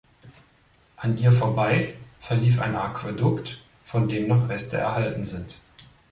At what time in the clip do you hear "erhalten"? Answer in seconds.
4.77-5.25